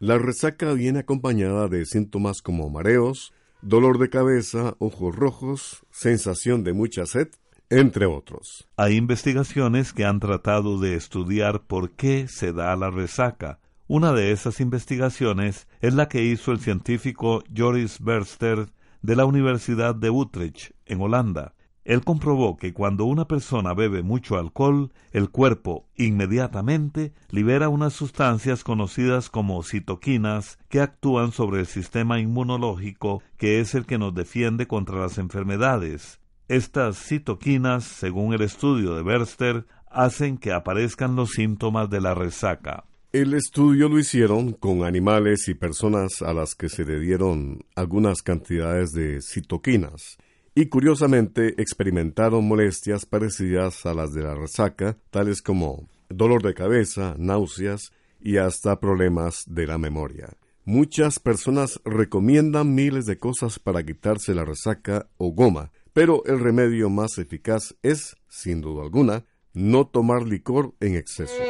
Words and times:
La 0.00 0.18
resaca 0.18 0.72
viene 0.72 1.00
acompañada 1.00 1.68
de 1.68 1.84
síntomas 1.84 2.40
como 2.40 2.70
mareos, 2.70 3.32
dolor 3.62 3.98
de 3.98 4.10
cabeza, 4.10 4.76
ojos 4.78 5.14
rojos, 5.14 5.86
sensación 5.90 6.64
de 6.64 6.72
mucha 6.72 7.04
sed, 7.04 7.28
entre 7.70 8.06
otros. 8.06 8.68
Hay 8.76 8.96
investigaciones 8.96 9.92
que 9.92 10.04
han 10.04 10.20
tratado 10.20 10.78
de 10.78 10.94
estudiar 10.94 11.66
por 11.66 11.90
qué 11.90 12.28
se 12.28 12.52
da 12.52 12.74
la 12.76 12.90
resaca. 12.90 13.60
Una 13.90 14.12
de 14.12 14.32
esas 14.32 14.60
investigaciones 14.60 15.66
es 15.80 15.94
la 15.94 16.10
que 16.10 16.22
hizo 16.22 16.52
el 16.52 16.60
científico 16.60 17.42
Joris 17.56 18.00
Berster 18.00 18.66
de 19.00 19.16
la 19.16 19.24
Universidad 19.24 19.94
de 19.94 20.10
Utrecht, 20.10 20.72
en 20.84 21.00
Holanda. 21.00 21.54
Él 21.86 22.04
comprobó 22.04 22.58
que 22.58 22.74
cuando 22.74 23.06
una 23.06 23.26
persona 23.26 23.72
bebe 23.72 24.02
mucho 24.02 24.36
alcohol, 24.36 24.92
el 25.12 25.30
cuerpo 25.30 25.88
inmediatamente 25.96 27.14
libera 27.30 27.70
unas 27.70 27.94
sustancias 27.94 28.62
conocidas 28.62 29.30
como 29.30 29.62
citoquinas 29.62 30.58
que 30.68 30.82
actúan 30.82 31.32
sobre 31.32 31.60
el 31.60 31.66
sistema 31.66 32.20
inmunológico 32.20 33.22
que 33.38 33.58
es 33.58 33.74
el 33.74 33.86
que 33.86 33.96
nos 33.96 34.14
defiende 34.14 34.66
contra 34.66 35.00
las 35.00 35.16
enfermedades. 35.16 36.20
Estas 36.46 36.98
citoquinas, 36.98 37.84
según 37.84 38.34
el 38.34 38.42
estudio 38.42 38.94
de 38.94 39.02
Berster, 39.02 39.66
hacen 39.90 40.36
que 40.36 40.52
aparezcan 40.52 41.16
los 41.16 41.30
síntomas 41.30 41.88
de 41.88 42.02
la 42.02 42.12
resaca. 42.12 42.84
El 43.10 43.32
estudio 43.32 43.88
lo 43.88 43.98
hicieron 43.98 44.52
con 44.52 44.84
animales 44.84 45.48
y 45.48 45.54
personas 45.54 46.20
a 46.20 46.34
las 46.34 46.54
que 46.54 46.68
se 46.68 46.84
le 46.84 47.00
dieron 47.00 47.64
algunas 47.74 48.20
cantidades 48.20 48.92
de 48.92 49.22
citoquinas 49.22 50.18
y 50.54 50.66
curiosamente 50.66 51.54
experimentaron 51.56 52.46
molestias 52.46 53.06
parecidas 53.06 53.86
a 53.86 53.94
las 53.94 54.12
de 54.12 54.24
la 54.24 54.34
resaca, 54.34 54.98
tales 55.08 55.40
como 55.40 55.88
dolor 56.10 56.42
de 56.42 56.52
cabeza, 56.52 57.14
náuseas 57.16 57.92
y 58.20 58.36
hasta 58.36 58.78
problemas 58.78 59.44
de 59.46 59.66
la 59.66 59.78
memoria. 59.78 60.28
Muchas 60.66 61.18
personas 61.18 61.80
recomiendan 61.86 62.74
miles 62.74 63.06
de 63.06 63.16
cosas 63.16 63.58
para 63.58 63.82
quitarse 63.82 64.34
la 64.34 64.44
resaca 64.44 65.08
o 65.16 65.32
goma, 65.32 65.72
pero 65.94 66.22
el 66.26 66.40
remedio 66.40 66.90
más 66.90 67.16
eficaz 67.16 67.74
es, 67.82 68.16
sin 68.28 68.60
duda 68.60 68.82
alguna, 68.82 69.24
no 69.54 69.86
tomar 69.86 70.24
licor 70.24 70.74
en 70.80 70.94
exceso. 70.94 71.42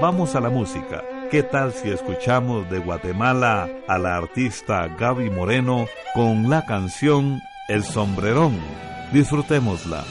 Vamos 0.00 0.36
a 0.36 0.40
la 0.40 0.48
música. 0.48 1.02
¿Qué 1.30 1.42
tal 1.42 1.72
si 1.72 1.90
escuchamos 1.90 2.70
de 2.70 2.78
Guatemala 2.78 3.68
a 3.88 3.98
la 3.98 4.16
artista 4.16 4.86
Gaby 4.86 5.28
Moreno 5.30 5.86
con 6.14 6.48
la 6.48 6.64
canción 6.64 7.40
el 7.68 7.84
sombrerón. 7.84 8.58
Disfrutémosla. 9.12 10.04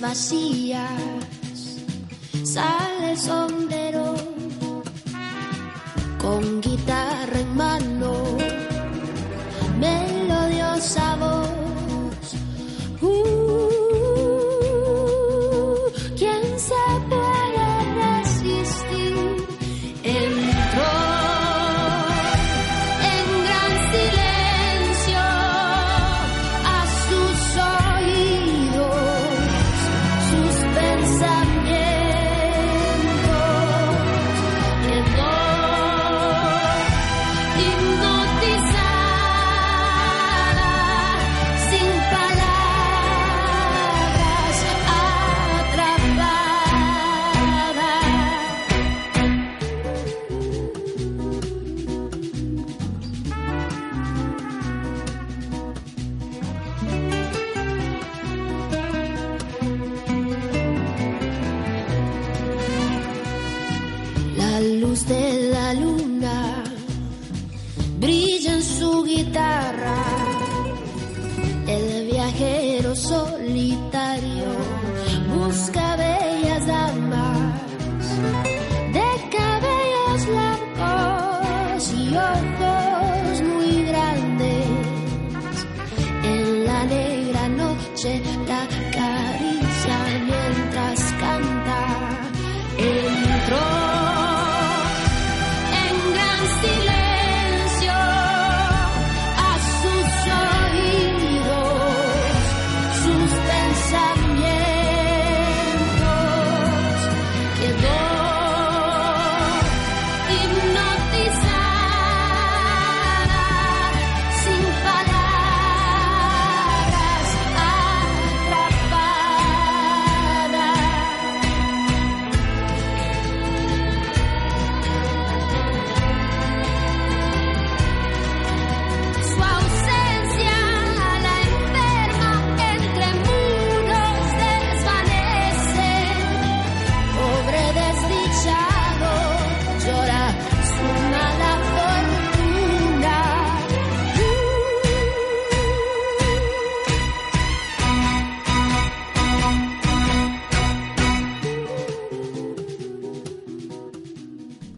Vacías, 0.00 0.90
sale 2.44 3.12
el 3.12 3.18
sombrero 3.18 4.14
con 6.18 6.60
guitarra 6.60 7.40
en 7.40 7.56
mano, 7.56 8.12
melodiosa 9.80 11.16
voz 11.16 11.51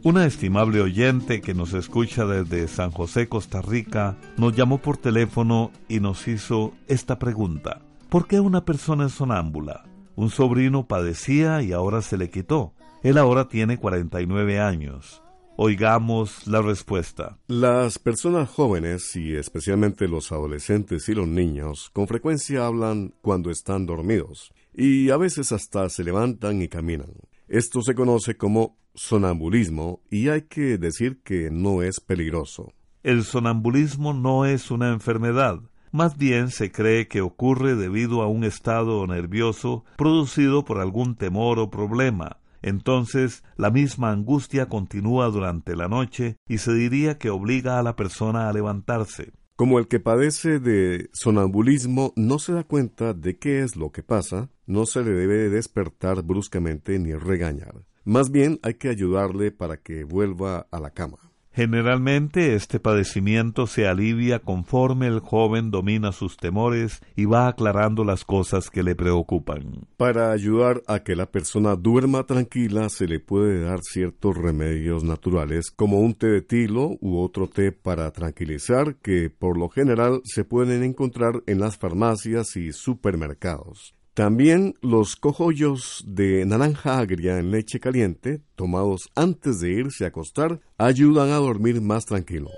Una 0.04 0.26
estimable 0.26 0.82
oyente 0.82 1.40
que 1.40 1.54
nos 1.54 1.72
escucha 1.72 2.26
desde 2.26 2.68
San 2.68 2.90
José, 2.90 3.26
Costa 3.26 3.62
Rica, 3.62 4.18
nos 4.36 4.54
llamó 4.54 4.76
por 4.76 4.98
teléfono 4.98 5.72
y 5.88 5.98
nos 6.00 6.28
hizo 6.28 6.74
esta 6.88 7.18
pregunta. 7.18 7.80
¿Por 8.10 8.26
qué 8.26 8.38
una 8.38 8.66
persona 8.66 9.06
es 9.06 9.12
sonámbula? 9.12 9.86
Un 10.14 10.28
sobrino 10.28 10.86
padecía 10.86 11.62
y 11.62 11.72
ahora 11.72 12.02
se 12.02 12.18
le 12.18 12.28
quitó. 12.28 12.74
Él 13.02 13.16
ahora 13.16 13.48
tiene 13.48 13.78
49 13.78 14.60
años. 14.60 15.22
Oigamos 15.56 16.46
la 16.46 16.60
respuesta. 16.60 17.38
Las 17.46 17.98
personas 17.98 18.50
jóvenes 18.50 19.16
y 19.16 19.34
especialmente 19.34 20.06
los 20.06 20.32
adolescentes 20.32 21.08
y 21.08 21.14
los 21.14 21.28
niños 21.28 21.88
con 21.94 22.08
frecuencia 22.08 22.66
hablan 22.66 23.14
cuando 23.22 23.50
están 23.50 23.86
dormidos 23.86 24.52
y 24.74 25.08
a 25.08 25.16
veces 25.16 25.50
hasta 25.50 25.88
se 25.88 26.04
levantan 26.04 26.60
y 26.60 26.68
caminan. 26.68 27.14
Esto 27.48 27.80
se 27.80 27.94
conoce 27.94 28.36
como 28.36 28.83
sonambulismo 28.94 30.00
y 30.10 30.28
hay 30.28 30.42
que 30.42 30.78
decir 30.78 31.20
que 31.22 31.50
no 31.50 31.82
es 31.82 32.00
peligroso. 32.00 32.72
El 33.02 33.24
sonambulismo 33.24 34.14
no 34.14 34.46
es 34.46 34.70
una 34.70 34.90
enfermedad, 34.90 35.60
más 35.94 36.18
bien 36.18 36.50
se 36.50 36.72
cree 36.72 37.06
que 37.06 37.20
ocurre 37.20 37.76
debido 37.76 38.22
a 38.22 38.26
un 38.26 38.42
estado 38.42 39.06
nervioso 39.06 39.84
producido 39.96 40.64
por 40.64 40.80
algún 40.80 41.14
temor 41.14 41.60
o 41.60 41.70
problema. 41.70 42.38
Entonces, 42.62 43.44
la 43.56 43.70
misma 43.70 44.10
angustia 44.10 44.66
continúa 44.66 45.28
durante 45.28 45.76
la 45.76 45.86
noche 45.86 46.36
y 46.48 46.58
se 46.58 46.72
diría 46.74 47.16
que 47.16 47.30
obliga 47.30 47.78
a 47.78 47.84
la 47.84 47.94
persona 47.94 48.48
a 48.48 48.52
levantarse. 48.52 49.34
Como 49.54 49.78
el 49.78 49.86
que 49.86 50.00
padece 50.00 50.58
de 50.58 51.10
sonambulismo 51.12 52.12
no 52.16 52.40
se 52.40 52.54
da 52.54 52.64
cuenta 52.64 53.14
de 53.14 53.38
qué 53.38 53.62
es 53.62 53.76
lo 53.76 53.92
que 53.92 54.02
pasa, 54.02 54.50
no 54.66 54.86
se 54.86 55.04
le 55.04 55.12
debe 55.12 55.48
despertar 55.48 56.24
bruscamente 56.24 56.98
ni 56.98 57.14
regañar. 57.14 57.84
Más 58.04 58.30
bien 58.30 58.60
hay 58.62 58.74
que 58.74 58.88
ayudarle 58.88 59.50
para 59.50 59.78
que 59.78 60.04
vuelva 60.04 60.66
a 60.70 60.78
la 60.78 60.90
cama. 60.90 61.18
Generalmente 61.54 62.56
este 62.56 62.80
padecimiento 62.80 63.68
se 63.68 63.86
alivia 63.86 64.40
conforme 64.40 65.06
el 65.06 65.20
joven 65.20 65.70
domina 65.70 66.10
sus 66.10 66.36
temores 66.36 67.00
y 67.14 67.26
va 67.26 67.46
aclarando 67.46 68.02
las 68.04 68.24
cosas 68.24 68.70
que 68.70 68.82
le 68.82 68.96
preocupan. 68.96 69.86
Para 69.96 70.32
ayudar 70.32 70.82
a 70.88 71.04
que 71.04 71.14
la 71.14 71.30
persona 71.30 71.76
duerma 71.76 72.24
tranquila 72.24 72.88
se 72.88 73.06
le 73.06 73.20
puede 73.20 73.60
dar 73.60 73.78
ciertos 73.82 74.36
remedios 74.36 75.04
naturales 75.04 75.70
como 75.70 76.00
un 76.00 76.14
té 76.14 76.26
de 76.26 76.42
tilo 76.42 76.98
u 77.00 77.20
otro 77.20 77.48
té 77.48 77.70
para 77.70 78.10
tranquilizar 78.10 78.96
que 78.96 79.30
por 79.30 79.56
lo 79.56 79.68
general 79.68 80.22
se 80.24 80.44
pueden 80.44 80.82
encontrar 80.82 81.44
en 81.46 81.60
las 81.60 81.78
farmacias 81.78 82.56
y 82.56 82.72
supermercados. 82.72 83.94
También 84.14 84.76
los 84.80 85.16
cojollos 85.16 86.04
de 86.06 86.46
naranja 86.46 86.98
agria 87.00 87.40
en 87.40 87.50
leche 87.50 87.80
caliente, 87.80 88.40
tomados 88.54 89.10
antes 89.16 89.58
de 89.58 89.72
irse 89.72 90.04
a 90.04 90.08
acostar, 90.08 90.60
ayudan 90.78 91.30
a 91.30 91.36
dormir 91.38 91.80
más 91.80 92.06
tranquilo. 92.06 92.48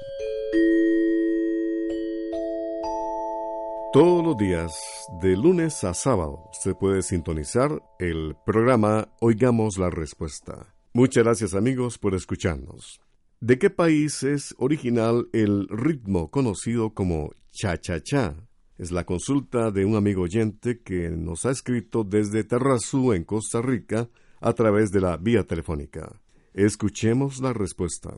Todos 3.90 4.22
los 4.22 4.36
días, 4.36 4.74
de 5.22 5.34
lunes 5.34 5.82
a 5.84 5.94
sábado, 5.94 6.50
se 6.52 6.74
puede 6.74 7.00
sintonizar 7.00 7.82
el 7.98 8.36
programa 8.44 9.08
Oigamos 9.22 9.78
la 9.78 9.88
Respuesta. 9.88 10.74
Muchas 10.92 11.24
gracias 11.24 11.54
amigos 11.54 11.96
por 11.96 12.14
escucharnos. 12.14 13.00
¿De 13.40 13.58
qué 13.58 13.70
país 13.70 14.22
es 14.22 14.54
original 14.58 15.28
el 15.32 15.68
ritmo 15.68 16.30
conocido 16.30 16.92
como 16.92 17.30
cha-cha-cha? 17.52 18.45
Es 18.78 18.92
la 18.92 19.04
consulta 19.04 19.70
de 19.70 19.84
un 19.86 19.96
amigo 19.96 20.22
oyente 20.22 20.80
que 20.82 21.10
nos 21.10 21.46
ha 21.46 21.50
escrito 21.50 22.04
desde 22.04 22.44
Terrazú, 22.44 23.14
en 23.14 23.24
Costa 23.24 23.62
Rica, 23.62 24.08
a 24.40 24.52
través 24.52 24.92
de 24.92 25.00
la 25.00 25.16
vía 25.16 25.44
telefónica. 25.44 26.20
Escuchemos 26.52 27.40
la 27.40 27.54
respuesta. 27.54 28.14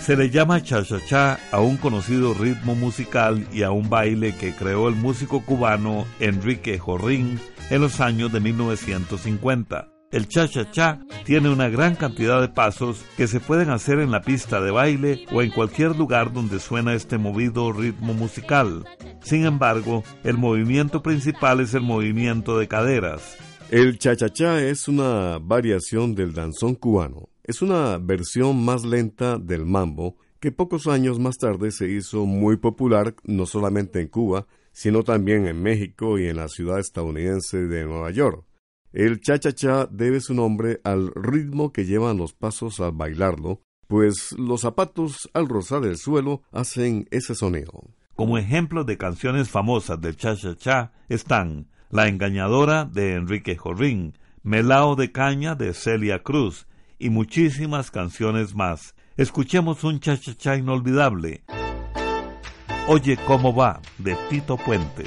Se 0.00 0.16
le 0.16 0.30
llama 0.30 0.62
cha-cha-cha 0.62 1.38
a 1.50 1.60
un 1.60 1.76
conocido 1.76 2.32
ritmo 2.32 2.74
musical 2.74 3.46
y 3.52 3.64
a 3.64 3.72
un 3.72 3.90
baile 3.90 4.34
que 4.36 4.54
creó 4.54 4.88
el 4.88 4.94
músico 4.94 5.44
cubano 5.44 6.06
Enrique 6.20 6.78
Jorrín 6.78 7.40
en 7.70 7.80
los 7.80 8.00
años 8.00 8.32
de 8.32 8.40
1950. 8.40 9.95
El 10.12 10.28
cha-cha-cha 10.28 11.00
tiene 11.24 11.50
una 11.50 11.68
gran 11.68 11.96
cantidad 11.96 12.40
de 12.40 12.48
pasos 12.48 13.04
que 13.16 13.26
se 13.26 13.40
pueden 13.40 13.70
hacer 13.70 13.98
en 13.98 14.12
la 14.12 14.22
pista 14.22 14.60
de 14.60 14.70
baile 14.70 15.26
o 15.32 15.42
en 15.42 15.50
cualquier 15.50 15.96
lugar 15.96 16.32
donde 16.32 16.60
suena 16.60 16.94
este 16.94 17.18
movido 17.18 17.72
ritmo 17.72 18.14
musical. 18.14 18.84
Sin 19.22 19.44
embargo, 19.44 20.04
el 20.22 20.38
movimiento 20.38 21.02
principal 21.02 21.60
es 21.60 21.74
el 21.74 21.82
movimiento 21.82 22.56
de 22.58 22.68
caderas. 22.68 23.36
El 23.70 23.98
cha-cha-cha 23.98 24.62
es 24.62 24.86
una 24.86 25.38
variación 25.40 26.14
del 26.14 26.32
danzón 26.32 26.76
cubano. 26.76 27.28
Es 27.42 27.60
una 27.60 27.98
versión 27.98 28.64
más 28.64 28.84
lenta 28.84 29.38
del 29.38 29.66
mambo 29.66 30.16
que 30.38 30.52
pocos 30.52 30.86
años 30.86 31.18
más 31.18 31.38
tarde 31.38 31.72
se 31.72 31.88
hizo 31.88 32.26
muy 32.26 32.56
popular 32.58 33.16
no 33.24 33.46
solamente 33.46 34.00
en 34.00 34.08
Cuba, 34.08 34.46
sino 34.70 35.02
también 35.02 35.48
en 35.48 35.60
México 35.60 36.18
y 36.18 36.28
en 36.28 36.36
la 36.36 36.48
ciudad 36.48 36.78
estadounidense 36.78 37.66
de 37.66 37.84
Nueva 37.84 38.12
York. 38.12 38.44
El 38.96 39.20
cha-cha-cha 39.20 39.84
debe 39.90 40.22
su 40.22 40.32
nombre 40.32 40.80
al 40.82 41.12
ritmo 41.14 41.70
que 41.70 41.84
llevan 41.84 42.16
los 42.16 42.32
pasos 42.32 42.80
al 42.80 42.92
bailarlo, 42.92 43.60
pues 43.88 44.32
los 44.38 44.62
zapatos 44.62 45.28
al 45.34 45.50
rozar 45.50 45.84
el 45.84 45.98
suelo 45.98 46.40
hacen 46.50 47.06
ese 47.10 47.34
sonido. 47.34 47.90
Como 48.14 48.38
ejemplos 48.38 48.86
de 48.86 48.96
canciones 48.96 49.50
famosas 49.50 50.00
del 50.00 50.16
cha-cha-cha 50.16 50.92
están 51.10 51.68
La 51.90 52.08
engañadora 52.08 52.86
de 52.86 53.16
Enrique 53.16 53.54
Jorrín, 53.54 54.14
Melao 54.42 54.96
de 54.96 55.12
caña 55.12 55.54
de 55.54 55.74
Celia 55.74 56.22
Cruz 56.22 56.66
y 56.98 57.10
muchísimas 57.10 57.90
canciones 57.90 58.54
más. 58.54 58.94
Escuchemos 59.18 59.84
un 59.84 60.00
cha-cha-cha 60.00 60.56
inolvidable. 60.56 61.44
Oye 62.88 63.18
cómo 63.26 63.54
va 63.54 63.82
de 63.98 64.16
Tito 64.30 64.56
Puente. 64.56 65.04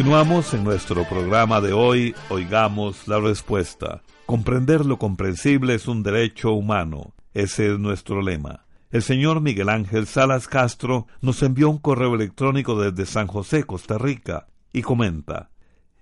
Continuamos 0.00 0.54
en 0.54 0.64
nuestro 0.64 1.04
programa 1.04 1.60
de 1.60 1.74
hoy, 1.74 2.14
Oigamos 2.30 3.06
la 3.06 3.20
Respuesta. 3.20 4.00
Comprender 4.24 4.86
lo 4.86 4.98
comprensible 4.98 5.74
es 5.74 5.88
un 5.88 6.02
derecho 6.02 6.52
humano. 6.52 7.12
Ese 7.34 7.70
es 7.70 7.78
nuestro 7.78 8.22
lema. 8.22 8.64
El 8.90 9.02
señor 9.02 9.42
Miguel 9.42 9.68
Ángel 9.68 10.06
Salas 10.06 10.48
Castro 10.48 11.06
nos 11.20 11.42
envió 11.42 11.68
un 11.68 11.76
correo 11.76 12.14
electrónico 12.14 12.80
desde 12.80 13.04
San 13.04 13.26
José, 13.26 13.64
Costa 13.64 13.98
Rica, 13.98 14.46
y 14.72 14.80
comenta, 14.80 15.50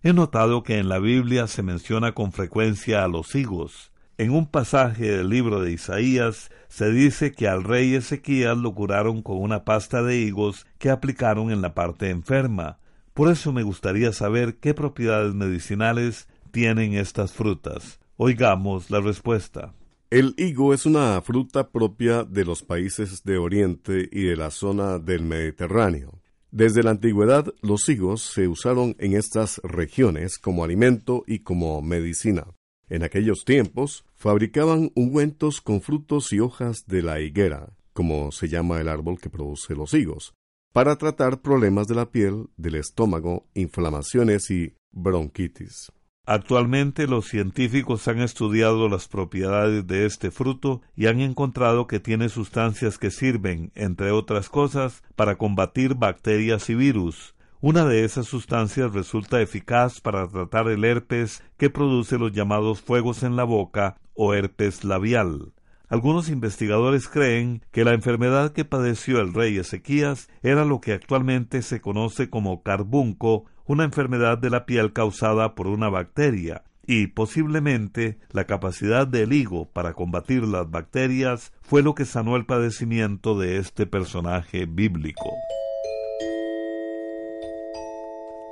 He 0.04 0.12
notado 0.12 0.62
que 0.62 0.78
en 0.78 0.88
la 0.88 1.00
Biblia 1.00 1.48
se 1.48 1.64
menciona 1.64 2.12
con 2.12 2.30
frecuencia 2.30 3.02
a 3.02 3.08
los 3.08 3.34
higos. 3.34 3.90
En 4.16 4.30
un 4.30 4.46
pasaje 4.46 5.10
del 5.10 5.28
libro 5.28 5.60
de 5.60 5.72
Isaías 5.72 6.52
se 6.68 6.92
dice 6.92 7.32
que 7.32 7.48
al 7.48 7.64
rey 7.64 7.96
Ezequías 7.96 8.56
lo 8.56 8.72
curaron 8.76 9.22
con 9.22 9.38
una 9.38 9.64
pasta 9.64 10.04
de 10.04 10.18
higos 10.18 10.68
que 10.78 10.88
aplicaron 10.88 11.50
en 11.50 11.62
la 11.62 11.74
parte 11.74 12.10
enferma. 12.10 12.78
Por 13.18 13.32
eso 13.32 13.52
me 13.52 13.64
gustaría 13.64 14.12
saber 14.12 14.58
qué 14.60 14.74
propiedades 14.74 15.34
medicinales 15.34 16.28
tienen 16.52 16.94
estas 16.94 17.32
frutas. 17.32 17.98
Oigamos 18.16 18.92
la 18.92 19.00
respuesta. 19.00 19.74
El 20.08 20.34
higo 20.36 20.72
es 20.72 20.86
una 20.86 21.20
fruta 21.20 21.70
propia 21.70 22.22
de 22.22 22.44
los 22.44 22.62
países 22.62 23.24
de 23.24 23.36
Oriente 23.36 24.08
y 24.12 24.22
de 24.22 24.36
la 24.36 24.52
zona 24.52 25.00
del 25.00 25.24
Mediterráneo. 25.24 26.22
Desde 26.52 26.84
la 26.84 26.92
antigüedad, 26.92 27.52
los 27.60 27.88
higos 27.88 28.22
se 28.22 28.46
usaron 28.46 28.94
en 29.00 29.14
estas 29.14 29.60
regiones 29.64 30.38
como 30.38 30.62
alimento 30.62 31.24
y 31.26 31.40
como 31.40 31.82
medicina. 31.82 32.46
En 32.88 33.02
aquellos 33.02 33.44
tiempos, 33.44 34.04
fabricaban 34.14 34.92
ungüentos 34.94 35.60
con 35.60 35.80
frutos 35.80 36.32
y 36.32 36.38
hojas 36.38 36.84
de 36.86 37.02
la 37.02 37.20
higuera, 37.20 37.76
como 37.92 38.30
se 38.30 38.46
llama 38.46 38.80
el 38.80 38.86
árbol 38.86 39.18
que 39.20 39.28
produce 39.28 39.74
los 39.74 39.92
higos, 39.92 40.34
para 40.72 40.96
tratar 40.96 41.40
problemas 41.40 41.88
de 41.88 41.94
la 41.94 42.10
piel, 42.10 42.48
del 42.56 42.76
estómago, 42.76 43.46
inflamaciones 43.54 44.50
y 44.50 44.74
bronquitis. 44.92 45.92
Actualmente 46.30 47.06
los 47.06 47.26
científicos 47.26 48.06
han 48.06 48.20
estudiado 48.20 48.90
las 48.90 49.08
propiedades 49.08 49.86
de 49.86 50.04
este 50.04 50.30
fruto 50.30 50.82
y 50.94 51.06
han 51.06 51.20
encontrado 51.20 51.86
que 51.86 52.00
tiene 52.00 52.28
sustancias 52.28 52.98
que 52.98 53.10
sirven, 53.10 53.72
entre 53.74 54.10
otras 54.10 54.50
cosas, 54.50 55.02
para 55.16 55.38
combatir 55.38 55.94
bacterias 55.94 56.68
y 56.68 56.74
virus. 56.74 57.34
Una 57.60 57.86
de 57.86 58.04
esas 58.04 58.26
sustancias 58.26 58.92
resulta 58.92 59.40
eficaz 59.40 60.02
para 60.02 60.28
tratar 60.28 60.68
el 60.68 60.84
herpes 60.84 61.42
que 61.56 61.70
produce 61.70 62.18
los 62.18 62.32
llamados 62.32 62.82
fuegos 62.82 63.22
en 63.22 63.34
la 63.34 63.44
boca 63.44 63.96
o 64.12 64.34
herpes 64.34 64.84
labial. 64.84 65.54
Algunos 65.88 66.28
investigadores 66.28 67.08
creen 67.08 67.62
que 67.72 67.82
la 67.82 67.94
enfermedad 67.94 68.52
que 68.52 68.66
padeció 68.66 69.20
el 69.20 69.32
rey 69.32 69.56
Ezequías 69.56 70.28
era 70.42 70.66
lo 70.66 70.82
que 70.82 70.92
actualmente 70.92 71.62
se 71.62 71.80
conoce 71.80 72.28
como 72.28 72.62
carbunco 72.62 73.46
una 73.64 73.84
enfermedad 73.84 74.36
de 74.36 74.50
la 74.50 74.66
piel 74.66 74.92
causada 74.92 75.54
por 75.54 75.66
una 75.66 75.88
bacteria, 75.88 76.64
y 76.86 77.08
posiblemente 77.08 78.18
la 78.32 78.44
capacidad 78.44 79.06
del 79.06 79.32
higo 79.32 79.70
para 79.70 79.94
combatir 79.94 80.42
las 80.44 80.70
bacterias 80.70 81.52
fue 81.62 81.82
lo 81.82 81.94
que 81.94 82.04
sanó 82.04 82.36
el 82.36 82.44
padecimiento 82.44 83.38
de 83.38 83.56
este 83.56 83.86
personaje 83.86 84.66
bíblico. 84.66 85.30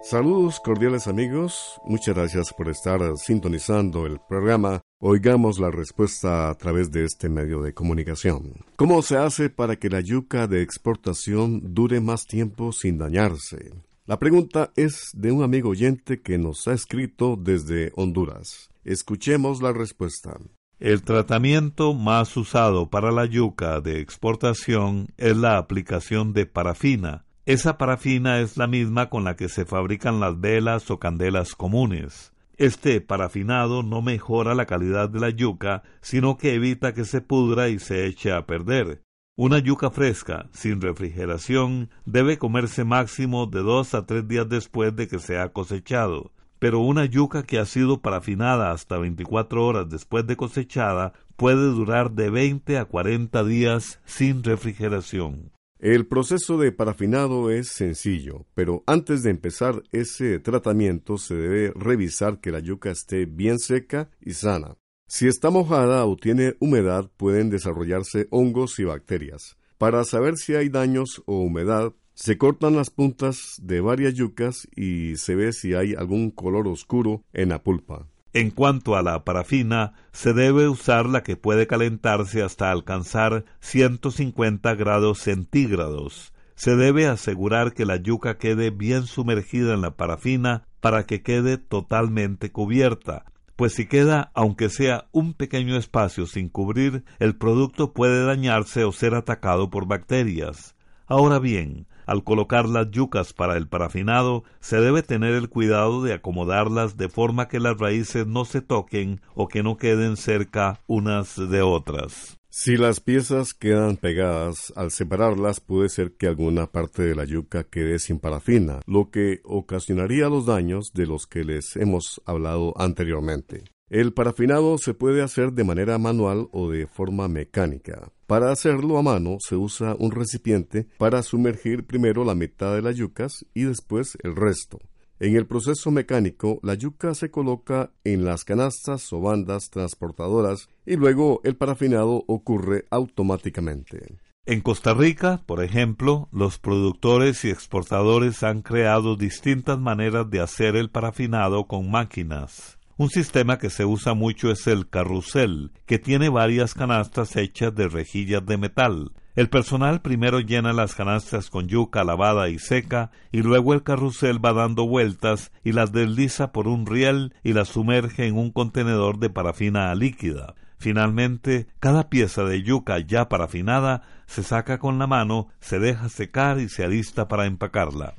Saludos 0.08 0.60
cordiales 0.60 1.08
amigos, 1.08 1.80
muchas 1.84 2.14
gracias 2.14 2.52
por 2.56 2.68
estar 2.68 3.00
sintonizando 3.16 4.06
el 4.06 4.20
programa. 4.28 4.80
Oigamos 5.00 5.58
la 5.58 5.72
respuesta 5.72 6.48
a 6.48 6.54
través 6.54 6.92
de 6.92 7.04
este 7.04 7.28
medio 7.28 7.60
de 7.60 7.74
comunicación. 7.74 8.52
¿Cómo 8.76 9.02
se 9.02 9.16
hace 9.16 9.50
para 9.50 9.74
que 9.74 9.90
la 9.90 10.00
yuca 10.00 10.46
de 10.46 10.62
exportación 10.62 11.74
dure 11.74 11.98
más 12.00 12.24
tiempo 12.28 12.70
sin 12.70 12.98
dañarse? 12.98 13.72
La 14.06 14.20
pregunta 14.20 14.70
es 14.76 15.10
de 15.12 15.32
un 15.32 15.42
amigo 15.42 15.70
oyente 15.70 16.22
que 16.22 16.38
nos 16.38 16.68
ha 16.68 16.72
escrito 16.72 17.36
desde 17.36 17.90
Honduras. 17.96 18.70
Escuchemos 18.84 19.60
la 19.60 19.72
respuesta. 19.72 20.38
El 20.78 21.02
tratamiento 21.02 21.94
más 21.94 22.36
usado 22.36 22.90
para 22.90 23.10
la 23.10 23.24
yuca 23.24 23.80
de 23.80 23.98
exportación 23.98 25.08
es 25.16 25.36
la 25.36 25.58
aplicación 25.58 26.32
de 26.32 26.46
parafina. 26.46 27.25
Esa 27.46 27.78
parafina 27.78 28.40
es 28.40 28.56
la 28.56 28.66
misma 28.66 29.08
con 29.08 29.22
la 29.22 29.36
que 29.36 29.48
se 29.48 29.64
fabrican 29.64 30.18
las 30.18 30.40
velas 30.40 30.90
o 30.90 30.98
candelas 30.98 31.54
comunes. 31.54 32.32
Este 32.56 33.00
parafinado 33.00 33.84
no 33.84 34.02
mejora 34.02 34.56
la 34.56 34.66
calidad 34.66 35.08
de 35.08 35.20
la 35.20 35.30
yuca, 35.30 35.84
sino 36.00 36.38
que 36.38 36.54
evita 36.54 36.92
que 36.92 37.04
se 37.04 37.20
pudra 37.20 37.68
y 37.68 37.78
se 37.78 38.04
eche 38.06 38.32
a 38.32 38.46
perder. 38.46 39.02
Una 39.36 39.60
yuca 39.60 39.92
fresca, 39.92 40.48
sin 40.52 40.80
refrigeración, 40.80 41.90
debe 42.04 42.36
comerse 42.36 42.82
máximo 42.82 43.46
de 43.46 43.60
dos 43.60 43.94
a 43.94 44.06
tres 44.06 44.26
días 44.26 44.48
después 44.48 44.96
de 44.96 45.06
que 45.06 45.20
se 45.20 45.38
ha 45.38 45.52
cosechado, 45.52 46.32
pero 46.58 46.80
una 46.80 47.04
yuca 47.04 47.44
que 47.44 47.60
ha 47.60 47.64
sido 47.64 48.00
parafinada 48.00 48.72
hasta 48.72 48.98
24 48.98 49.64
horas 49.64 49.88
después 49.88 50.26
de 50.26 50.36
cosechada 50.36 51.12
puede 51.36 51.62
durar 51.66 52.10
de 52.10 52.28
20 52.28 52.76
a 52.76 52.86
40 52.86 53.44
días 53.44 54.00
sin 54.04 54.42
refrigeración. 54.42 55.52
El 55.78 56.06
proceso 56.06 56.56
de 56.56 56.72
parafinado 56.72 57.50
es 57.50 57.68
sencillo, 57.68 58.46
pero 58.54 58.82
antes 58.86 59.22
de 59.22 59.30
empezar 59.30 59.82
ese 59.92 60.38
tratamiento 60.38 61.18
se 61.18 61.34
debe 61.34 61.72
revisar 61.76 62.40
que 62.40 62.50
la 62.50 62.60
yuca 62.60 62.90
esté 62.90 63.26
bien 63.26 63.58
seca 63.58 64.08
y 64.18 64.32
sana. 64.32 64.78
Si 65.06 65.28
está 65.28 65.50
mojada 65.50 66.06
o 66.06 66.16
tiene 66.16 66.56
humedad 66.60 67.10
pueden 67.18 67.50
desarrollarse 67.50 68.26
hongos 68.30 68.78
y 68.78 68.84
bacterias. 68.84 69.58
Para 69.76 70.04
saber 70.04 70.38
si 70.38 70.54
hay 70.54 70.70
daños 70.70 71.22
o 71.26 71.40
humedad, 71.40 71.92
se 72.14 72.38
cortan 72.38 72.74
las 72.74 72.88
puntas 72.88 73.56
de 73.62 73.82
varias 73.82 74.14
yucas 74.14 74.66
y 74.74 75.16
se 75.16 75.34
ve 75.34 75.52
si 75.52 75.74
hay 75.74 75.92
algún 75.92 76.30
color 76.30 76.66
oscuro 76.68 77.22
en 77.34 77.50
la 77.50 77.62
pulpa. 77.62 78.08
En 78.36 78.50
cuanto 78.50 78.96
a 78.96 79.02
la 79.02 79.24
parafina, 79.24 79.94
se 80.12 80.34
debe 80.34 80.68
usar 80.68 81.06
la 81.06 81.22
que 81.22 81.38
puede 81.38 81.66
calentarse 81.66 82.42
hasta 82.42 82.70
alcanzar 82.70 83.46
150 83.60 84.74
grados 84.74 85.20
centígrados. 85.20 86.34
Se 86.54 86.76
debe 86.76 87.06
asegurar 87.06 87.72
que 87.72 87.86
la 87.86 87.96
yuca 87.96 88.36
quede 88.36 88.68
bien 88.68 89.06
sumergida 89.06 89.72
en 89.72 89.80
la 89.80 89.96
parafina 89.96 90.64
para 90.82 91.06
que 91.06 91.22
quede 91.22 91.56
totalmente 91.56 92.52
cubierta 92.52 93.24
pues 93.56 93.72
si 93.72 93.86
queda 93.86 94.30
aunque 94.34 94.68
sea 94.68 95.06
un 95.12 95.32
pequeño 95.32 95.78
espacio 95.78 96.26
sin 96.26 96.50
cubrir, 96.50 97.04
el 97.18 97.36
producto 97.36 97.94
puede 97.94 98.22
dañarse 98.22 98.84
o 98.84 98.92
ser 98.92 99.14
atacado 99.14 99.70
por 99.70 99.86
bacterias. 99.86 100.76
Ahora 101.06 101.38
bien, 101.38 101.86
al 102.06 102.24
colocar 102.24 102.68
las 102.68 102.90
yucas 102.90 103.32
para 103.32 103.56
el 103.56 103.68
parafinado, 103.68 104.44
se 104.60 104.80
debe 104.80 105.02
tener 105.02 105.34
el 105.34 105.48
cuidado 105.48 106.02
de 106.02 106.14
acomodarlas 106.14 106.96
de 106.96 107.08
forma 107.08 107.48
que 107.48 107.60
las 107.60 107.76
raíces 107.76 108.26
no 108.26 108.44
se 108.44 108.62
toquen 108.62 109.20
o 109.34 109.48
que 109.48 109.62
no 109.62 109.76
queden 109.76 110.16
cerca 110.16 110.80
unas 110.86 111.36
de 111.36 111.62
otras. 111.62 112.38
Si 112.48 112.78
las 112.78 113.00
piezas 113.00 113.52
quedan 113.52 113.98
pegadas, 113.98 114.72
al 114.76 114.90
separarlas 114.90 115.60
puede 115.60 115.90
ser 115.90 116.14
que 116.16 116.26
alguna 116.26 116.66
parte 116.66 117.02
de 117.02 117.14
la 117.14 117.26
yuca 117.26 117.64
quede 117.64 117.98
sin 117.98 118.18
parafina, 118.18 118.80
lo 118.86 119.10
que 119.10 119.40
ocasionaría 119.44 120.30
los 120.30 120.46
daños 120.46 120.92
de 120.94 121.04
los 121.04 121.26
que 121.26 121.44
les 121.44 121.76
hemos 121.76 122.22
hablado 122.24 122.72
anteriormente. 122.78 123.75
El 123.88 124.12
parafinado 124.12 124.78
se 124.78 124.94
puede 124.94 125.22
hacer 125.22 125.52
de 125.52 125.62
manera 125.62 125.96
manual 125.98 126.48
o 126.50 126.68
de 126.68 126.88
forma 126.88 127.28
mecánica. 127.28 128.10
Para 128.26 128.50
hacerlo 128.50 128.98
a 128.98 129.02
mano 129.02 129.36
se 129.38 129.54
usa 129.54 129.94
un 129.96 130.10
recipiente 130.10 130.88
para 130.98 131.22
sumergir 131.22 131.86
primero 131.86 132.24
la 132.24 132.34
mitad 132.34 132.74
de 132.74 132.82
las 132.82 132.96
yucas 132.96 133.46
y 133.54 133.62
después 133.62 134.18
el 134.24 134.34
resto. 134.34 134.80
En 135.20 135.36
el 135.36 135.46
proceso 135.46 135.92
mecánico, 135.92 136.58
la 136.64 136.74
yuca 136.74 137.14
se 137.14 137.30
coloca 137.30 137.92
en 138.02 138.24
las 138.24 138.44
canastas 138.44 139.12
o 139.12 139.20
bandas 139.20 139.70
transportadoras 139.70 140.68
y 140.84 140.96
luego 140.96 141.40
el 141.44 141.54
parafinado 141.54 142.24
ocurre 142.26 142.86
automáticamente. 142.90 144.18
En 144.46 144.62
Costa 144.62 144.94
Rica, 144.94 145.42
por 145.46 145.62
ejemplo, 145.62 146.28
los 146.32 146.58
productores 146.58 147.44
y 147.44 147.50
exportadores 147.50 148.42
han 148.42 148.62
creado 148.62 149.16
distintas 149.16 149.78
maneras 149.78 150.28
de 150.28 150.40
hacer 150.40 150.74
el 150.74 150.90
parafinado 150.90 151.66
con 151.66 151.90
máquinas. 151.90 152.75
Un 152.98 153.10
sistema 153.10 153.58
que 153.58 153.68
se 153.68 153.84
usa 153.84 154.14
mucho 154.14 154.50
es 154.50 154.66
el 154.66 154.88
carrusel, 154.88 155.70
que 155.84 155.98
tiene 155.98 156.30
varias 156.30 156.72
canastas 156.72 157.36
hechas 157.36 157.74
de 157.74 157.88
rejillas 157.88 158.46
de 158.46 158.56
metal. 158.56 159.12
El 159.34 159.50
personal 159.50 160.00
primero 160.00 160.40
llena 160.40 160.72
las 160.72 160.94
canastas 160.94 161.50
con 161.50 161.68
yuca 161.68 162.04
lavada 162.04 162.48
y 162.48 162.58
seca 162.58 163.10
y 163.32 163.42
luego 163.42 163.74
el 163.74 163.82
carrusel 163.82 164.42
va 164.42 164.54
dando 164.54 164.86
vueltas 164.86 165.52
y 165.62 165.72
las 165.72 165.92
desliza 165.92 166.52
por 166.52 166.68
un 166.68 166.86
riel 166.86 167.34
y 167.44 167.52
las 167.52 167.68
sumerge 167.68 168.26
en 168.26 168.38
un 168.38 168.50
contenedor 168.50 169.18
de 169.18 169.28
parafina 169.28 169.94
líquida. 169.94 170.54
Finalmente, 170.78 171.66
cada 171.80 172.08
pieza 172.08 172.44
de 172.44 172.62
yuca 172.62 172.98
ya 172.98 173.28
parafinada 173.28 174.04
se 174.24 174.42
saca 174.42 174.78
con 174.78 174.98
la 174.98 175.06
mano, 175.06 175.48
se 175.60 175.78
deja 175.78 176.08
secar 176.08 176.60
y 176.60 176.70
se 176.70 176.82
alista 176.82 177.28
para 177.28 177.44
empacarla. 177.44 178.14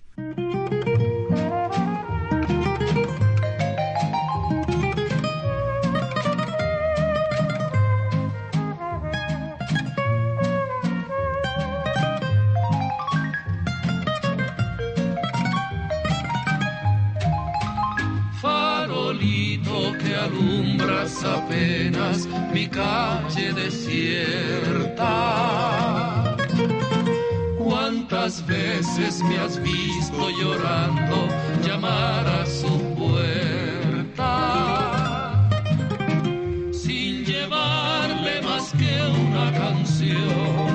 Apenas 21.36 22.28
mi 22.54 22.68
calle 22.68 23.54
desierta. 23.54 25.18
¿Cuántas 27.58 28.46
veces 28.46 29.22
me 29.24 29.38
has 29.38 29.62
visto 29.62 30.30
llorando 30.40 31.28
llamar 31.66 32.28
a 32.28 32.46
su 32.46 32.80
puerta? 32.96 34.34
Sin 36.72 37.26
llevarle 37.26 38.42
más 38.42 38.72
que 38.72 39.02
una 39.30 39.52
canción, 39.52 40.66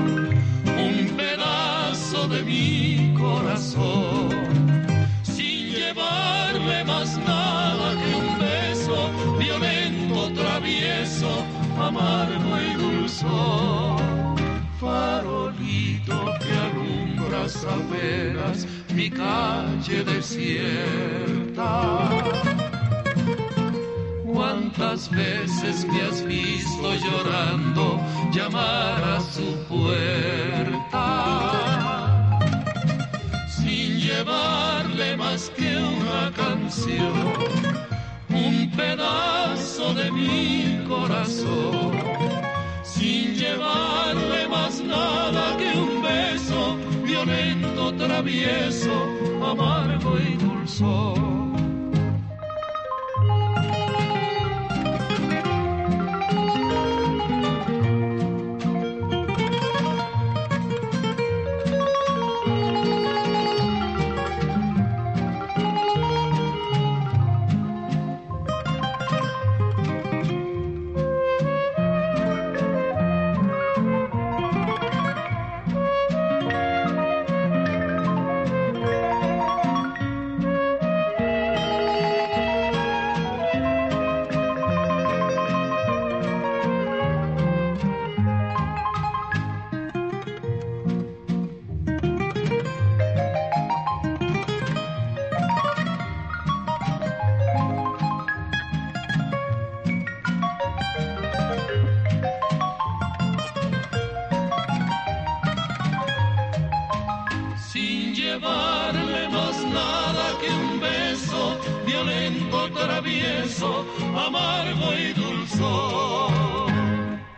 Farolito 14.80 16.18
que 16.40 16.52
alumbras 16.52 17.64
apenas 17.64 18.66
mi 18.94 19.10
calle 19.10 20.04
desierta. 20.04 21.72
¿Cuántas 24.32 25.10
veces 25.10 25.86
me 25.86 26.02
has 26.02 26.24
visto 26.24 26.94
llorando 26.94 28.00
llamar 28.32 29.02
a 29.04 29.20
su 29.20 29.56
puerta? 29.68 31.32
llevarle 34.02 35.16
más 35.16 35.50
que 35.56 35.76
una 35.76 36.30
canción, 36.34 37.12
un 38.28 38.70
pedazo 38.76 39.94
de 39.94 40.10
mi 40.10 40.84
corazón, 40.86 41.92
sin 42.02 42.11
llevarle 43.52 44.48
más 44.48 44.80
nada 44.82 45.56
que 45.56 45.78
un 45.78 46.02
beso 46.02 46.76
violento, 47.04 47.94
travieso, 47.94 48.92
amargo 49.44 50.18
y 50.18 50.36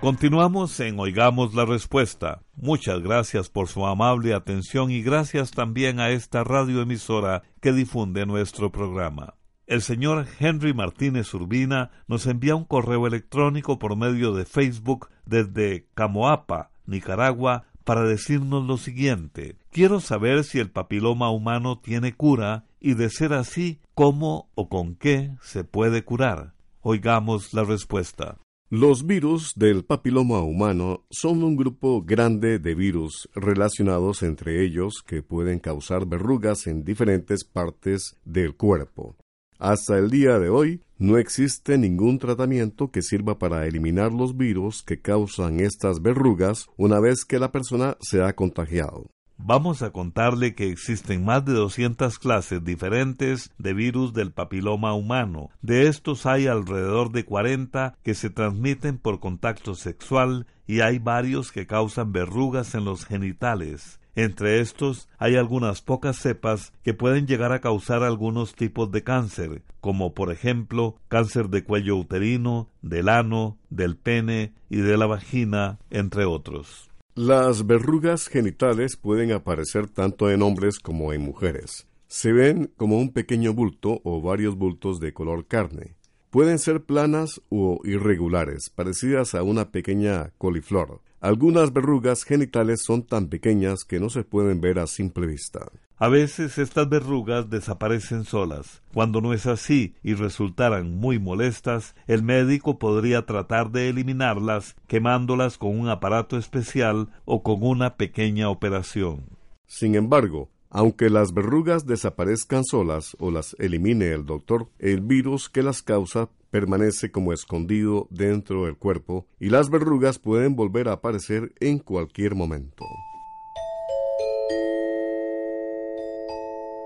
Continuamos 0.04 0.78
en 0.80 1.00
Oigamos 1.00 1.54
la 1.54 1.64
Respuesta. 1.64 2.42
Muchas 2.54 3.00
gracias 3.00 3.48
por 3.48 3.68
su 3.68 3.86
amable 3.86 4.34
atención 4.34 4.90
y 4.90 5.00
gracias 5.02 5.50
también 5.50 5.98
a 5.98 6.10
esta 6.10 6.44
radioemisora 6.44 7.42
que 7.62 7.72
difunde 7.72 8.26
nuestro 8.26 8.70
programa. 8.70 9.34
El 9.66 9.80
señor 9.80 10.26
Henry 10.38 10.74
Martínez 10.74 11.32
Urbina 11.32 11.90
nos 12.06 12.26
envía 12.26 12.54
un 12.54 12.66
correo 12.66 13.06
electrónico 13.06 13.78
por 13.78 13.96
medio 13.96 14.34
de 14.34 14.44
Facebook 14.44 15.08
desde 15.24 15.88
Camoapa, 15.94 16.70
Nicaragua, 16.84 17.64
para 17.84 18.04
decirnos 18.04 18.66
lo 18.66 18.76
siguiente. 18.76 19.56
Quiero 19.70 20.00
saber 20.00 20.44
si 20.44 20.58
el 20.58 20.70
papiloma 20.70 21.30
humano 21.30 21.78
tiene 21.78 22.14
cura 22.14 22.64
y 22.80 22.94
de 22.94 23.10
ser 23.10 23.32
así, 23.32 23.80
cómo 23.94 24.50
o 24.54 24.68
con 24.68 24.94
qué 24.96 25.32
se 25.40 25.64
puede 25.64 26.04
curar. 26.04 26.54
Oigamos 26.80 27.54
la 27.54 27.64
respuesta. 27.64 28.38
Los 28.70 29.06
virus 29.06 29.52
del 29.54 29.84
papiloma 29.84 30.40
humano 30.42 31.04
son 31.10 31.44
un 31.44 31.54
grupo 31.54 32.02
grande 32.02 32.58
de 32.58 32.74
virus 32.74 33.28
relacionados 33.34 34.22
entre 34.22 34.64
ellos 34.64 35.02
que 35.06 35.22
pueden 35.22 35.60
causar 35.60 36.06
verrugas 36.06 36.66
en 36.66 36.82
diferentes 36.82 37.44
partes 37.44 38.16
del 38.24 38.56
cuerpo. 38.56 39.16
Hasta 39.64 39.96
el 39.96 40.10
día 40.10 40.38
de 40.38 40.50
hoy 40.50 40.82
no 40.98 41.16
existe 41.16 41.78
ningún 41.78 42.18
tratamiento 42.18 42.90
que 42.90 43.00
sirva 43.00 43.38
para 43.38 43.66
eliminar 43.66 44.12
los 44.12 44.36
virus 44.36 44.82
que 44.82 45.00
causan 45.00 45.58
estas 45.58 46.02
verrugas 46.02 46.66
una 46.76 47.00
vez 47.00 47.24
que 47.24 47.38
la 47.38 47.50
persona 47.50 47.96
se 47.98 48.22
ha 48.22 48.34
contagiado 48.34 49.06
vamos 49.36 49.82
a 49.82 49.90
contarle 49.90 50.54
que 50.54 50.70
existen 50.70 51.24
más 51.24 51.44
de 51.44 51.52
200 51.52 52.18
clases 52.18 52.64
diferentes 52.64 53.52
de 53.58 53.74
virus 53.74 54.12
del 54.12 54.32
papiloma 54.32 54.94
humano. 54.94 55.50
De 55.60 55.88
estos 55.88 56.24
hay 56.26 56.46
alrededor 56.46 57.12
de 57.12 57.24
40 57.24 57.96
que 58.02 58.14
se 58.14 58.30
transmiten 58.30 58.98
por 58.98 59.20
contacto 59.20 59.74
sexual 59.74 60.46
y 60.66 60.80
hay 60.80 60.98
varios 60.98 61.52
que 61.52 61.66
causan 61.66 62.12
verrugas 62.12 62.74
en 62.74 62.84
los 62.84 63.04
genitales. 63.04 64.00
Entre 64.16 64.60
estos 64.60 65.08
hay 65.18 65.36
algunas 65.36 65.82
pocas 65.82 66.16
cepas 66.18 66.72
que 66.82 66.94
pueden 66.94 67.26
llegar 67.26 67.52
a 67.52 67.60
causar 67.60 68.02
algunos 68.02 68.54
tipos 68.54 68.92
de 68.92 69.02
cáncer, 69.02 69.62
como 69.80 70.14
por 70.14 70.30
ejemplo 70.30 70.96
cáncer 71.08 71.48
de 71.48 71.64
cuello 71.64 71.96
uterino, 71.96 72.70
del 72.80 73.08
ano, 73.08 73.58
del 73.70 73.96
pene 73.96 74.54
y 74.70 74.76
de 74.76 74.96
la 74.96 75.06
vagina, 75.06 75.78
entre 75.90 76.24
otros. 76.24 76.90
Las 77.16 77.66
verrugas 77.66 78.28
genitales 78.28 78.96
pueden 78.96 79.32
aparecer 79.32 79.88
tanto 79.88 80.30
en 80.30 80.42
hombres 80.42 80.78
como 80.78 81.12
en 81.12 81.22
mujeres. 81.22 81.86
Se 82.06 82.32
ven 82.32 82.72
como 82.76 82.98
un 82.98 83.12
pequeño 83.12 83.52
bulto 83.52 84.00
o 84.04 84.20
varios 84.20 84.56
bultos 84.56 85.00
de 85.00 85.12
color 85.12 85.46
carne. 85.46 85.96
Pueden 86.30 86.58
ser 86.58 86.82
planas 86.82 87.40
o 87.48 87.80
irregulares, 87.84 88.68
parecidas 88.68 89.36
a 89.36 89.44
una 89.44 89.70
pequeña 89.70 90.32
coliflor. 90.38 91.00
Algunas 91.24 91.72
verrugas 91.72 92.22
genitales 92.22 92.82
son 92.82 93.02
tan 93.02 93.28
pequeñas 93.28 93.86
que 93.86 93.98
no 93.98 94.10
se 94.10 94.24
pueden 94.24 94.60
ver 94.60 94.78
a 94.78 94.86
simple 94.86 95.26
vista. 95.26 95.72
A 95.96 96.08
veces 96.08 96.58
estas 96.58 96.86
verrugas 96.90 97.48
desaparecen 97.48 98.24
solas. 98.24 98.82
Cuando 98.92 99.22
no 99.22 99.32
es 99.32 99.46
así 99.46 99.94
y 100.02 100.12
resultaran 100.12 100.94
muy 100.94 101.18
molestas, 101.18 101.94
el 102.06 102.22
médico 102.22 102.78
podría 102.78 103.24
tratar 103.24 103.70
de 103.70 103.88
eliminarlas 103.88 104.76
quemándolas 104.86 105.56
con 105.56 105.80
un 105.80 105.88
aparato 105.88 106.36
especial 106.36 107.08
o 107.24 107.42
con 107.42 107.62
una 107.62 107.96
pequeña 107.96 108.50
operación. 108.50 109.24
Sin 109.66 109.94
embargo, 109.94 110.50
aunque 110.68 111.08
las 111.08 111.32
verrugas 111.32 111.86
desaparezcan 111.86 112.64
solas 112.64 113.16
o 113.18 113.30
las 113.30 113.56
elimine 113.58 114.08
el 114.08 114.26
doctor, 114.26 114.68
el 114.78 115.00
virus 115.00 115.48
que 115.48 115.62
las 115.62 115.80
causa 115.80 116.28
permanece 116.54 117.10
como 117.10 117.32
escondido 117.32 118.06
dentro 118.10 118.66
del 118.66 118.76
cuerpo 118.76 119.26
y 119.40 119.48
las 119.48 119.70
verrugas 119.70 120.20
pueden 120.20 120.54
volver 120.54 120.88
a 120.88 120.92
aparecer 120.92 121.52
en 121.58 121.80
cualquier 121.80 122.36
momento. 122.36 122.84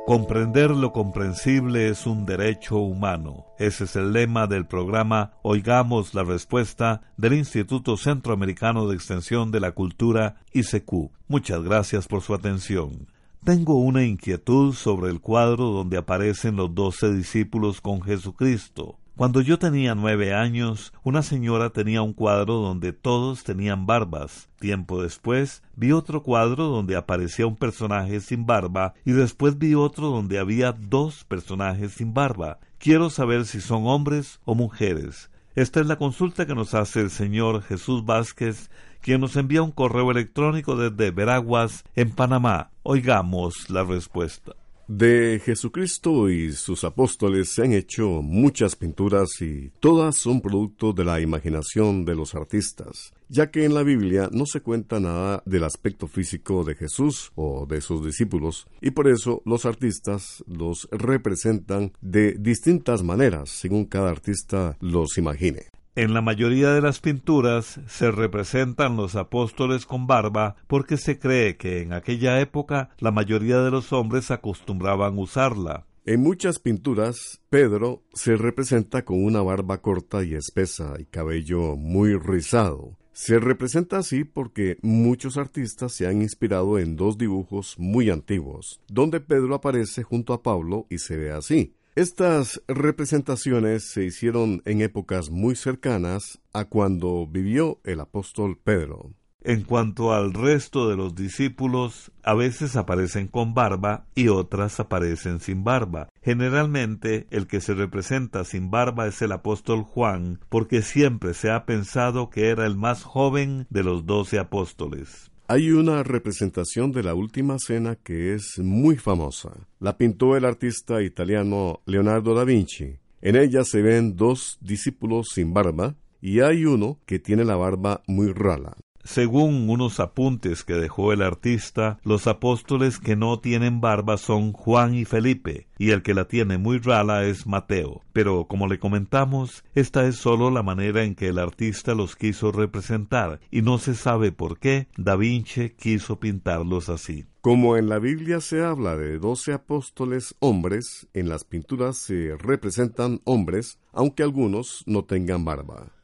Comprender 0.06 0.70
lo 0.70 0.94
comprensible 0.94 1.90
es 1.90 2.06
un 2.06 2.24
derecho 2.24 2.78
humano. 2.78 3.44
Ese 3.58 3.84
es 3.84 3.94
el 3.94 4.14
lema 4.14 4.46
del 4.46 4.66
programa 4.66 5.34
Oigamos 5.42 6.14
la 6.14 6.24
Respuesta 6.24 7.02
del 7.18 7.34
Instituto 7.34 7.98
Centroamericano 7.98 8.88
de 8.88 8.94
Extensión 8.94 9.50
de 9.50 9.60
la 9.60 9.72
Cultura, 9.72 10.36
ICQ. 10.54 11.10
Muchas 11.26 11.62
gracias 11.62 12.08
por 12.08 12.22
su 12.22 12.32
atención. 12.32 13.06
Tengo 13.44 13.74
una 13.74 14.02
inquietud 14.02 14.72
sobre 14.72 15.10
el 15.10 15.20
cuadro 15.20 15.66
donde 15.66 15.98
aparecen 15.98 16.56
los 16.56 16.74
doce 16.74 17.12
discípulos 17.12 17.82
con 17.82 18.00
Jesucristo. 18.00 18.96
Cuando 19.18 19.40
yo 19.40 19.58
tenía 19.58 19.96
nueve 19.96 20.32
años, 20.32 20.92
una 21.02 21.22
señora 21.22 21.70
tenía 21.70 22.02
un 22.02 22.12
cuadro 22.12 22.54
donde 22.58 22.92
todos 22.92 23.42
tenían 23.42 23.84
barbas. 23.84 24.48
Tiempo 24.60 25.02
después, 25.02 25.64
vi 25.74 25.90
otro 25.90 26.22
cuadro 26.22 26.68
donde 26.68 26.94
aparecía 26.94 27.44
un 27.44 27.56
personaje 27.56 28.20
sin 28.20 28.46
barba 28.46 28.94
y 29.04 29.10
después 29.10 29.58
vi 29.58 29.74
otro 29.74 30.10
donde 30.10 30.38
había 30.38 30.70
dos 30.70 31.24
personajes 31.24 31.94
sin 31.94 32.14
barba. 32.14 32.60
Quiero 32.78 33.10
saber 33.10 33.44
si 33.46 33.60
son 33.60 33.88
hombres 33.88 34.38
o 34.44 34.54
mujeres. 34.54 35.32
Esta 35.56 35.80
es 35.80 35.86
la 35.88 35.96
consulta 35.96 36.46
que 36.46 36.54
nos 36.54 36.74
hace 36.74 37.00
el 37.00 37.10
señor 37.10 37.62
Jesús 37.62 38.04
Vázquez, 38.04 38.70
quien 39.00 39.20
nos 39.20 39.34
envía 39.34 39.62
un 39.62 39.72
correo 39.72 40.12
electrónico 40.12 40.76
desde 40.76 41.10
Veraguas, 41.10 41.82
en 41.96 42.12
Panamá. 42.12 42.70
Oigamos 42.84 43.68
la 43.68 43.82
respuesta. 43.82 44.52
De 44.88 45.38
Jesucristo 45.44 46.30
y 46.30 46.52
sus 46.52 46.82
apóstoles 46.82 47.50
se 47.50 47.62
han 47.62 47.74
hecho 47.74 48.22
muchas 48.22 48.74
pinturas 48.74 49.28
y 49.42 49.70
todas 49.80 50.16
son 50.16 50.40
producto 50.40 50.94
de 50.94 51.04
la 51.04 51.20
imaginación 51.20 52.06
de 52.06 52.14
los 52.14 52.34
artistas, 52.34 53.12
ya 53.28 53.50
que 53.50 53.66
en 53.66 53.74
la 53.74 53.82
Biblia 53.82 54.30
no 54.32 54.46
se 54.46 54.62
cuenta 54.62 54.98
nada 54.98 55.42
del 55.44 55.64
aspecto 55.64 56.08
físico 56.08 56.64
de 56.64 56.74
Jesús 56.74 57.32
o 57.34 57.66
de 57.66 57.82
sus 57.82 58.02
discípulos, 58.02 58.66
y 58.80 58.92
por 58.92 59.08
eso 59.08 59.42
los 59.44 59.66
artistas 59.66 60.42
los 60.46 60.88
representan 60.90 61.92
de 62.00 62.32
distintas 62.38 63.02
maneras 63.02 63.50
según 63.50 63.84
cada 63.84 64.08
artista 64.08 64.78
los 64.80 65.18
imagine. 65.18 65.66
En 65.98 66.14
la 66.14 66.20
mayoría 66.20 66.70
de 66.70 66.80
las 66.80 67.00
pinturas 67.00 67.80
se 67.88 68.12
representan 68.12 68.96
los 68.96 69.16
apóstoles 69.16 69.84
con 69.84 70.06
barba 70.06 70.54
porque 70.68 70.96
se 70.96 71.18
cree 71.18 71.56
que 71.56 71.82
en 71.82 71.92
aquella 71.92 72.40
época 72.40 72.90
la 73.00 73.10
mayoría 73.10 73.58
de 73.62 73.72
los 73.72 73.92
hombres 73.92 74.30
acostumbraban 74.30 75.18
usarla. 75.18 75.88
En 76.06 76.22
muchas 76.22 76.60
pinturas, 76.60 77.40
Pedro 77.50 78.04
se 78.14 78.36
representa 78.36 79.04
con 79.04 79.24
una 79.24 79.42
barba 79.42 79.82
corta 79.82 80.22
y 80.22 80.34
espesa 80.34 80.94
y 81.00 81.06
cabello 81.06 81.74
muy 81.74 82.14
rizado. 82.14 82.96
Se 83.10 83.40
representa 83.40 83.98
así 83.98 84.22
porque 84.22 84.78
muchos 84.82 85.36
artistas 85.36 85.92
se 85.94 86.06
han 86.06 86.22
inspirado 86.22 86.78
en 86.78 86.94
dos 86.94 87.18
dibujos 87.18 87.74
muy 87.76 88.08
antiguos, 88.10 88.80
donde 88.86 89.18
Pedro 89.18 89.56
aparece 89.56 90.04
junto 90.04 90.32
a 90.32 90.44
Pablo 90.44 90.86
y 90.90 90.98
se 90.98 91.16
ve 91.16 91.32
así. 91.32 91.74
Estas 91.98 92.62
representaciones 92.68 93.82
se 93.82 94.04
hicieron 94.04 94.62
en 94.66 94.82
épocas 94.82 95.30
muy 95.30 95.56
cercanas 95.56 96.38
a 96.52 96.66
cuando 96.66 97.26
vivió 97.26 97.80
el 97.82 97.98
apóstol 97.98 98.56
Pedro. 98.56 99.14
En 99.42 99.64
cuanto 99.64 100.12
al 100.12 100.32
resto 100.32 100.88
de 100.88 100.94
los 100.94 101.16
discípulos, 101.16 102.12
a 102.22 102.34
veces 102.34 102.76
aparecen 102.76 103.26
con 103.26 103.52
barba 103.52 104.06
y 104.14 104.28
otras 104.28 104.78
aparecen 104.78 105.40
sin 105.40 105.64
barba. 105.64 106.08
Generalmente 106.22 107.26
el 107.30 107.48
que 107.48 107.60
se 107.60 107.74
representa 107.74 108.44
sin 108.44 108.70
barba 108.70 109.08
es 109.08 109.20
el 109.20 109.32
apóstol 109.32 109.82
Juan, 109.82 110.38
porque 110.48 110.82
siempre 110.82 111.34
se 111.34 111.50
ha 111.50 111.66
pensado 111.66 112.30
que 112.30 112.50
era 112.50 112.64
el 112.64 112.76
más 112.76 113.02
joven 113.02 113.66
de 113.70 113.82
los 113.82 114.06
doce 114.06 114.38
apóstoles. 114.38 115.27
Hay 115.50 115.70
una 115.70 116.02
representación 116.02 116.92
de 116.92 117.02
la 117.02 117.14
Última 117.14 117.58
Cena 117.58 117.96
que 117.96 118.34
es 118.34 118.58
muy 118.58 118.96
famosa. 118.96 119.66
La 119.80 119.96
pintó 119.96 120.36
el 120.36 120.44
artista 120.44 121.00
italiano 121.00 121.80
Leonardo 121.86 122.34
da 122.34 122.44
Vinci. 122.44 122.98
En 123.22 123.34
ella 123.34 123.64
se 123.64 123.80
ven 123.80 124.14
dos 124.14 124.58
discípulos 124.60 125.28
sin 125.32 125.54
barba 125.54 125.96
y 126.20 126.40
hay 126.40 126.66
uno 126.66 127.00
que 127.06 127.18
tiene 127.18 127.46
la 127.46 127.56
barba 127.56 128.02
muy 128.06 128.30
rala. 128.30 128.76
Según 129.04 129.70
unos 129.70 130.00
apuntes 130.00 130.64
que 130.64 130.74
dejó 130.74 131.12
el 131.12 131.22
artista, 131.22 131.98
los 132.04 132.26
apóstoles 132.26 132.98
que 132.98 133.16
no 133.16 133.40
tienen 133.40 133.80
barba 133.80 134.18
son 134.18 134.52
Juan 134.52 134.94
y 134.94 135.04
Felipe, 135.04 135.68
y 135.78 135.90
el 135.90 136.02
que 136.02 136.14
la 136.14 136.26
tiene 136.26 136.58
muy 136.58 136.78
rala 136.78 137.24
es 137.24 137.46
Mateo. 137.46 138.02
Pero, 138.12 138.46
como 138.46 138.66
le 138.66 138.78
comentamos, 138.78 139.64
esta 139.74 140.06
es 140.06 140.16
solo 140.16 140.50
la 140.50 140.62
manera 140.62 141.04
en 141.04 141.14
que 141.14 141.28
el 141.28 141.38
artista 141.38 141.94
los 141.94 142.16
quiso 142.16 142.52
representar, 142.52 143.40
y 143.50 143.62
no 143.62 143.78
se 143.78 143.94
sabe 143.94 144.32
por 144.32 144.58
qué 144.58 144.88
Da 144.96 145.16
Vinci 145.16 145.70
quiso 145.70 146.20
pintarlos 146.20 146.88
así. 146.88 147.26
Como 147.40 147.76
en 147.76 147.88
la 147.88 147.98
Biblia 147.98 148.40
se 148.40 148.62
habla 148.62 148.96
de 148.96 149.18
doce 149.18 149.52
apóstoles 149.52 150.34
hombres, 150.40 151.08
en 151.14 151.28
las 151.28 151.44
pinturas 151.44 151.96
se 151.96 152.36
representan 152.36 153.20
hombres, 153.24 153.78
aunque 153.92 154.22
algunos 154.22 154.82
no 154.86 155.04
tengan 155.04 155.44
barba. 155.44 155.97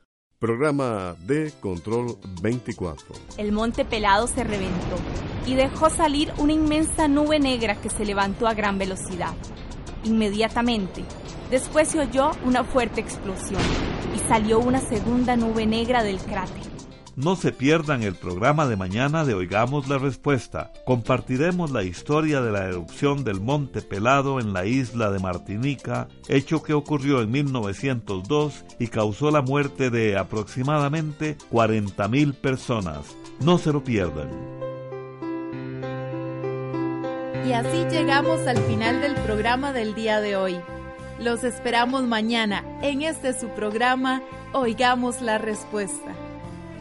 Programa 0.45 1.17
de 1.21 1.55
Control 1.59 2.19
24. 2.43 3.15
El 3.39 3.51
monte 3.51 3.87
pelado 3.87 4.27
se 4.27 4.45
reventó 4.45 4.97
y 5.47 5.55
dejó 5.55 5.89
salir 5.89 6.35
una 6.37 6.53
inmensa 6.53 7.09
nube 7.09 7.39
negra 7.41 7.81
que 7.81 7.89
se 7.89 8.05
levantó 8.05 8.47
a 8.47 8.53
gran 8.53 8.77
velocidad. 8.77 9.33
Inmediatamente, 10.05 11.03
después 11.51 11.89
se 11.89 12.01
oyó 12.01 12.33
una 12.45 12.63
fuerte 12.63 13.01
explosión 13.01 13.63
y 14.15 14.19
salió 14.29 14.59
una 14.59 14.81
segunda 14.81 15.35
nube 15.35 15.65
negra 15.65 16.03
del 16.03 16.19
cráter. 16.19 16.74
No 17.17 17.37
se 17.37 17.53
pierdan 17.53 18.03
el 18.03 18.17
programa 18.17 18.67
de 18.67 18.77
mañana 18.77 19.25
de 19.25 19.35
Oigamos 19.35 19.87
la 19.89 19.99
Respuesta. 19.99 20.73
Compartiremos 20.85 21.71
la 21.71 21.85
historia 21.85 22.41
de 22.41 22.51
la 22.51 22.65
erupción 22.65 23.23
del 23.23 23.41
Monte 23.41 23.83
Pelado 23.83 24.41
en 24.41 24.53
la 24.53 24.67
isla 24.67 25.11
de 25.13 25.21
Martinica, 25.21 26.09
hecho 26.29 26.65
que 26.65 26.75
ocurrió 26.75 27.23
en 27.23 27.31
1902 27.31 28.65
y 28.81 28.89
causó 28.89 29.31
la 29.31 29.43
muerte 29.43 29.91
de 29.91 30.19
aproximadamente 30.19 31.39
40.000 31.53 32.35
personas. 32.35 33.17
No 33.41 33.59
se 33.59 33.73
lo 33.73 33.85
pierdan. 33.85 34.31
Y 37.47 37.53
así 37.53 37.85
llegamos 37.91 38.41
al 38.49 38.59
final 38.59 39.01
del 39.01 39.15
programa 39.17 39.73
del 39.73 39.95
día 39.95 40.21
de 40.21 40.35
hoy. 40.35 40.57
Los 41.21 41.45
esperamos 41.45 42.03
mañana 42.03 42.65
en 42.83 43.03
este 43.03 43.39
su 43.39 43.49
programa 43.51 44.21
Oigamos 44.53 45.23
la 45.23 45.39
Respuesta. 45.39 46.24